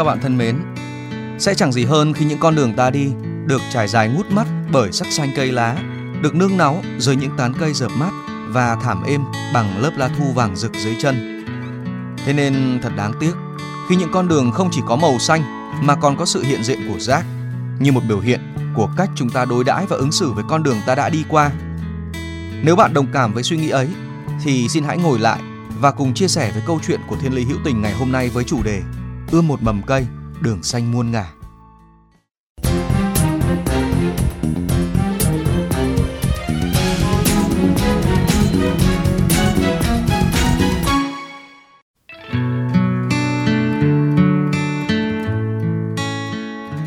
[0.00, 0.56] Các bạn thân mến,
[1.38, 3.12] sẽ chẳng gì hơn khi những con đường ta đi
[3.46, 5.76] được trải dài ngút mắt bởi sắc xanh cây lá,
[6.22, 8.10] được nương náu dưới những tán cây rợp mát
[8.48, 9.20] và thảm êm
[9.54, 11.44] bằng lớp lá thu vàng rực dưới chân.
[12.24, 13.32] Thế nên thật đáng tiếc
[13.88, 15.42] khi những con đường không chỉ có màu xanh
[15.82, 17.24] mà còn có sự hiện diện của rác
[17.80, 18.40] như một biểu hiện
[18.76, 21.24] của cách chúng ta đối đãi và ứng xử với con đường ta đã đi
[21.28, 21.50] qua.
[22.62, 23.88] Nếu bạn đồng cảm với suy nghĩ ấy
[24.44, 25.40] thì xin hãy ngồi lại
[25.80, 28.28] và cùng chia sẻ với câu chuyện của Thiên Lý Hữu Tình ngày hôm nay
[28.28, 28.82] với chủ đề
[29.32, 30.06] Ươm một mầm cây,
[30.40, 31.24] đường xanh muôn ngả.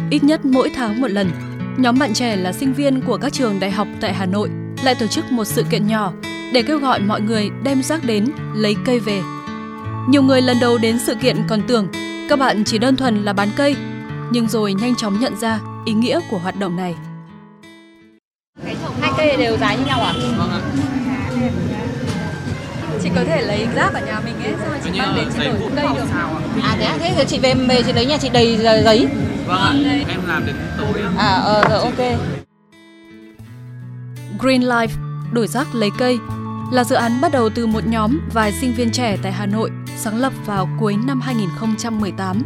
[0.10, 1.32] Ít nhất mỗi tháng một lần,
[1.78, 4.50] nhóm bạn trẻ là sinh viên của các trường đại học tại Hà Nội
[4.84, 6.14] lại tổ chức một sự kiện nhỏ
[6.54, 9.22] để kêu gọi mọi người đem rác đến lấy cây về.
[10.10, 11.88] Nhiều người lần đầu đến sự kiện còn tưởng
[12.30, 13.76] các bạn chỉ đơn thuần là bán cây,
[14.32, 16.96] nhưng rồi nhanh chóng nhận ra ý nghĩa của hoạt động này.
[19.02, 20.14] Hai cây đều giá như nhau à?
[23.04, 25.44] Chị có thể lấy rác ở nhà mình ấy, xong rồi chị mang đến chị
[25.44, 26.06] đổi cây được.
[26.64, 26.98] À thế, à?
[27.00, 29.08] thế thì chị về về chị lấy nhà chị đầy giấy.
[29.48, 29.74] Vâng ạ,
[30.10, 31.10] em làm đến tối ạ.
[31.18, 32.20] À ờ rồi ok.
[34.40, 34.88] Green Life,
[35.32, 36.18] đổi rác lấy cây,
[36.72, 39.72] là dự án bắt đầu từ một nhóm vài sinh viên trẻ tại Hà Nội
[39.98, 42.42] sáng lập vào cuối năm 2018.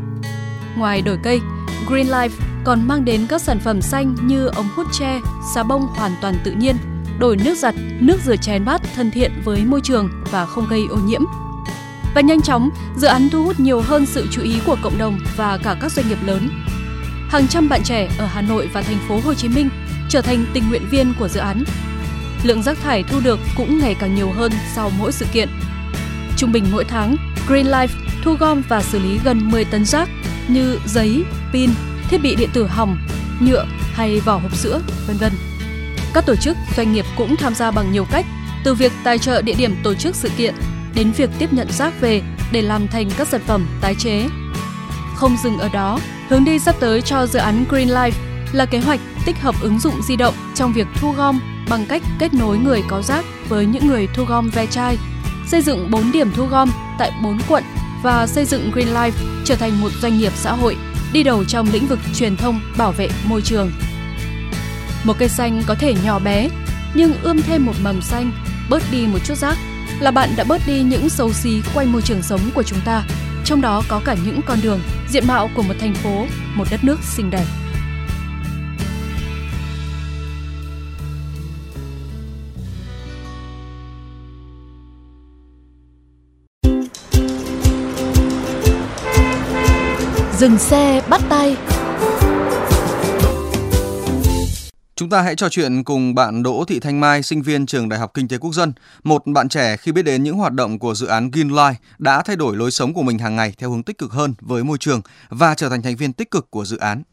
[0.77, 1.39] Ngoài đổi cây,
[1.87, 2.29] Green Life
[2.63, 5.19] còn mang đến các sản phẩm xanh như ống hút tre,
[5.55, 6.75] xà bông hoàn toàn tự nhiên,
[7.19, 10.85] đổi nước giặt, nước rửa chén bát thân thiện với môi trường và không gây
[10.89, 11.21] ô nhiễm.
[12.15, 15.19] Và nhanh chóng, dự án thu hút nhiều hơn sự chú ý của cộng đồng
[15.35, 16.49] và cả các doanh nghiệp lớn.
[17.29, 19.69] Hàng trăm bạn trẻ ở Hà Nội và thành phố Hồ Chí Minh
[20.09, 21.63] trở thành tình nguyện viên của dự án.
[22.43, 25.49] Lượng rác thải thu được cũng ngày càng nhiều hơn sau mỗi sự kiện.
[26.37, 27.15] Trung bình mỗi tháng,
[27.47, 27.87] Green Life
[28.23, 30.09] thu gom và xử lý gần 10 tấn rác
[30.47, 31.69] như giấy, pin,
[32.09, 32.97] thiết bị điện tử hỏng,
[33.39, 35.31] nhựa hay vỏ hộp sữa, vân vân.
[36.13, 38.25] Các tổ chức, doanh nghiệp cũng tham gia bằng nhiều cách,
[38.63, 40.55] từ việc tài trợ địa điểm tổ chức sự kiện
[40.95, 42.21] đến việc tiếp nhận rác về
[42.51, 44.27] để làm thành các sản phẩm tái chế.
[45.15, 45.99] Không dừng ở đó,
[46.29, 48.11] hướng đi sắp tới cho dự án Green Life
[48.51, 52.01] là kế hoạch tích hợp ứng dụng di động trong việc thu gom bằng cách
[52.19, 54.97] kết nối người có rác với những người thu gom ve chai,
[55.47, 56.69] xây dựng 4 điểm thu gom
[56.99, 57.63] tại 4 quận
[58.03, 59.11] và xây dựng Green Life
[59.45, 60.77] trở thành một doanh nghiệp xã hội
[61.13, 63.71] đi đầu trong lĩnh vực truyền thông bảo vệ môi trường.
[65.03, 66.49] Một cây xanh có thể nhỏ bé,
[66.93, 68.31] nhưng ươm thêm một mầm xanh,
[68.69, 69.57] bớt đi một chút rác
[69.99, 73.03] là bạn đã bớt đi những xấu xí quanh môi trường sống của chúng ta,
[73.45, 74.79] trong đó có cả những con đường,
[75.09, 77.45] diện mạo của một thành phố, một đất nước xinh đẹp.
[90.39, 91.57] Dừng xe bắt tay
[94.95, 97.99] Chúng ta hãy trò chuyện cùng bạn Đỗ Thị Thanh Mai, sinh viên trường Đại
[97.99, 100.95] học Kinh tế Quốc dân, một bạn trẻ khi biết đến những hoạt động của
[100.95, 103.83] dự án Green Life đã thay đổi lối sống của mình hàng ngày theo hướng
[103.83, 106.77] tích cực hơn với môi trường và trở thành thành viên tích cực của dự
[106.77, 107.03] án.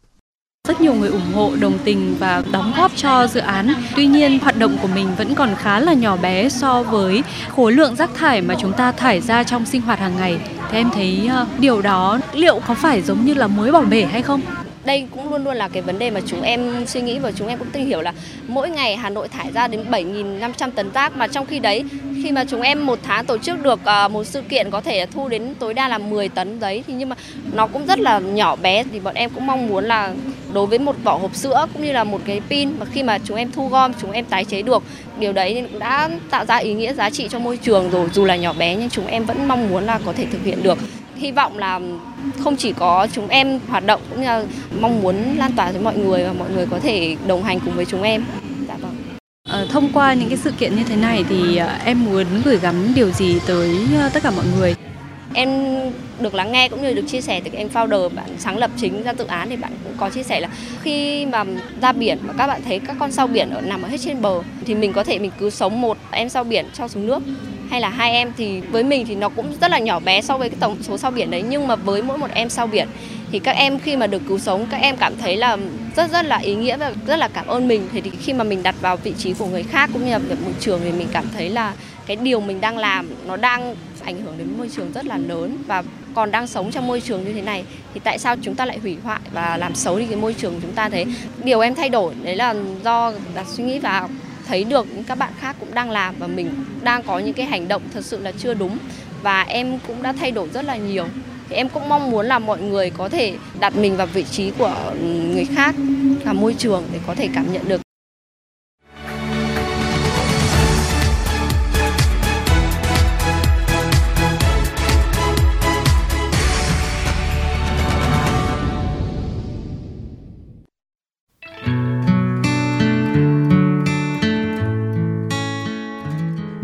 [0.68, 3.74] Rất nhiều người ủng hộ, đồng tình và đóng góp cho dự án.
[3.96, 7.72] Tuy nhiên, hoạt động của mình vẫn còn khá là nhỏ bé so với khối
[7.72, 10.38] lượng rác thải mà chúng ta thải ra trong sinh hoạt hàng ngày.
[10.70, 14.04] Thế em thấy ờ, điều đó liệu có phải giống như là mới bỏ bể
[14.04, 14.40] hay không?
[14.84, 17.48] Đây cũng luôn luôn là cái vấn đề mà chúng em suy nghĩ và chúng
[17.48, 18.12] em cũng tìm hiểu là
[18.48, 21.84] mỗi ngày Hà Nội thải ra đến 7.500 tấn rác mà trong khi đấy
[22.22, 25.06] khi mà chúng em một tháng tổ chức được ờ, một sự kiện có thể
[25.06, 27.16] thu đến tối đa là 10 tấn giấy thì nhưng mà
[27.52, 30.14] nó cũng rất là nhỏ bé thì bọn em cũng mong muốn là
[30.54, 33.18] đối với một vỏ hộp sữa cũng như là một cái pin mà khi mà
[33.24, 34.82] chúng em thu gom, chúng em tái chế được,
[35.18, 38.24] điều đấy cũng đã tạo ra ý nghĩa giá trị cho môi trường rồi, dù
[38.24, 40.78] là nhỏ bé nhưng chúng em vẫn mong muốn là có thể thực hiện được.
[41.16, 41.80] Hy vọng là
[42.38, 44.44] không chỉ có chúng em hoạt động cũng như là
[44.80, 47.74] mong muốn lan tỏa tới mọi người và mọi người có thể đồng hành cùng
[47.74, 48.24] với chúng em.
[48.68, 48.96] Dạ vâng.
[49.48, 52.58] Ờ, thông qua những cái sự kiện như thế này thì ờ, em muốn gửi
[52.58, 54.74] gắm điều gì tới ờ, tất cả mọi người?
[55.34, 55.50] Em
[56.20, 59.02] được lắng nghe cũng như được chia sẻ từ em founder bạn sáng lập chính
[59.02, 60.48] ra dự án thì bạn cũng có chia sẻ là
[60.82, 61.44] khi mà
[61.80, 64.22] ra biển mà các bạn thấy các con sao biển ở nằm ở hết trên
[64.22, 67.22] bờ thì mình có thể mình cứ sống một em sao biển cho xuống nước.
[67.70, 70.38] Hay là hai em thì với mình thì nó cũng rất là nhỏ bé so
[70.38, 72.88] với cái tổng số sao biển đấy, nhưng mà với mỗi một em sao biển
[73.32, 75.56] thì các em khi mà được cứu sống, các em cảm thấy là
[75.96, 77.88] rất rất là ý nghĩa và rất là cảm ơn mình.
[77.92, 80.42] Thì khi mà mình đặt vào vị trí của người khác cũng như là việc
[80.44, 81.72] môi trường thì mình cảm thấy là
[82.06, 85.58] cái điều mình đang làm nó đang ảnh hưởng đến môi trường rất là lớn
[85.66, 85.82] và
[86.14, 87.64] còn đang sống trong môi trường như thế này,
[87.94, 90.54] thì tại sao chúng ta lại hủy hoại và làm xấu đi cái môi trường
[90.62, 91.04] chúng ta thế?
[91.44, 92.54] Điều em thay đổi đấy là
[92.84, 94.08] do đặt suy nghĩ và
[94.46, 96.50] thấy được các bạn khác cũng đang làm và mình
[96.82, 98.78] đang có những cái hành động thật sự là chưa đúng
[99.22, 101.06] và em cũng đã thay đổi rất là nhiều.
[101.48, 104.50] Thì em cũng mong muốn là mọi người có thể đặt mình vào vị trí
[104.50, 105.74] của người khác
[106.24, 107.83] và môi trường để có thể cảm nhận được.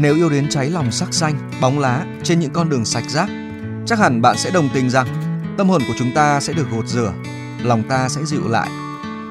[0.00, 3.28] Nếu yêu đến cháy lòng sắc xanh, bóng lá trên những con đường sạch rác,
[3.86, 5.06] chắc hẳn bạn sẽ đồng tình rằng
[5.58, 7.12] tâm hồn của chúng ta sẽ được gột rửa,
[7.62, 8.68] lòng ta sẽ dịu lại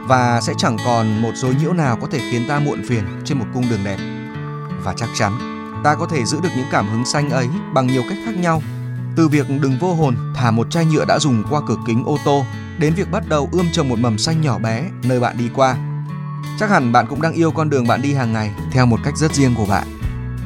[0.07, 3.39] và sẽ chẳng còn một dối nhiễu nào có thể khiến ta muộn phiền trên
[3.39, 3.98] một cung đường đẹp.
[4.83, 5.39] Và chắc chắn
[5.83, 8.62] ta có thể giữ được những cảm hứng xanh ấy bằng nhiều cách khác nhau.
[9.16, 12.18] Từ việc đừng vô hồn thả một chai nhựa đã dùng qua cửa kính ô
[12.25, 12.45] tô
[12.80, 15.75] đến việc bắt đầu ươm trồng một mầm xanh nhỏ bé nơi bạn đi qua.
[16.60, 19.18] Chắc hẳn bạn cũng đang yêu con đường bạn đi hàng ngày theo một cách
[19.18, 19.99] rất riêng của bạn.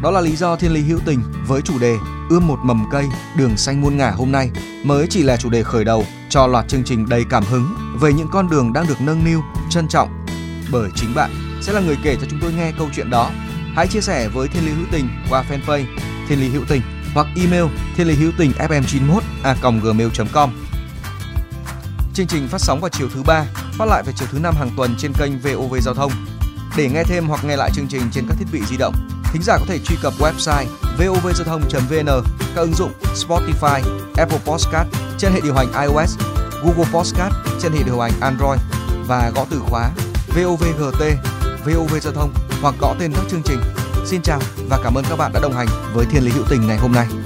[0.03, 1.97] Đó là lý do Thiên Lý Hữu Tình với chủ đề
[2.29, 3.05] Ươm một mầm cây,
[3.37, 4.51] đường xanh muôn ngả hôm nay
[4.83, 8.13] mới chỉ là chủ đề khởi đầu cho loạt chương trình đầy cảm hứng về
[8.13, 10.25] những con đường đang được nâng niu, trân trọng.
[10.71, 13.29] Bởi chính bạn sẽ là người kể cho chúng tôi nghe câu chuyện đó.
[13.75, 15.85] Hãy chia sẻ với Thiên Lý Hữu Tình qua fanpage
[16.27, 16.81] Thiên Lý Hữu Tình
[17.13, 17.63] hoặc email
[17.95, 20.49] thiên lý hữu tình fm91 a gmail.com.
[22.13, 23.45] Chương trình phát sóng vào chiều thứ ba,
[23.77, 26.11] phát lại vào chiều thứ năm hàng tuần trên kênh VOV Giao thông.
[26.77, 28.93] Để nghe thêm hoặc nghe lại chương trình trên các thiết bị di động,
[29.33, 30.65] thính giả có thể truy cập website
[30.97, 32.05] vovgiao thông.vn,
[32.55, 33.81] các ứng dụng Spotify,
[34.17, 34.87] Apple Podcast
[35.17, 36.17] trên hệ điều hành iOS,
[36.63, 38.59] Google Podcast trên hệ điều hành Android
[39.07, 39.89] và gõ từ khóa
[40.27, 41.01] VOVGT,
[41.65, 43.59] VOV Giao thông hoặc gõ tên các chương trình.
[44.05, 44.39] Xin chào
[44.69, 46.91] và cảm ơn các bạn đã đồng hành với Thiên Lý Hữu Tình ngày hôm
[46.91, 47.22] nay.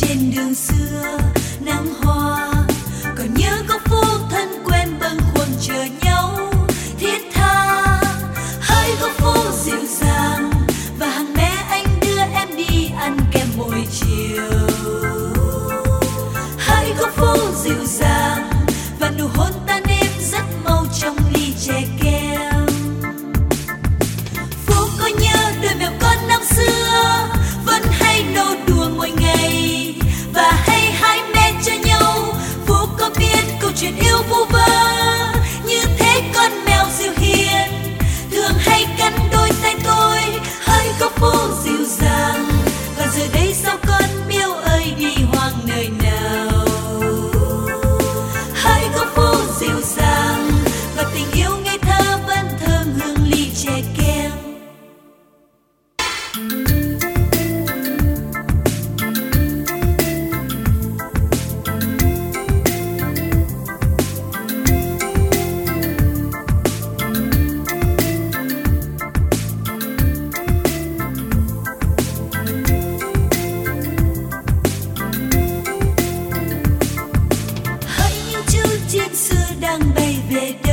[0.00, 1.18] trên đường xưa
[1.60, 2.45] nắng hoa
[79.78, 80.65] young baby.